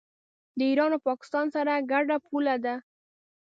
[0.57, 2.75] د ایران او پاکستان سره ګډه پوله ده.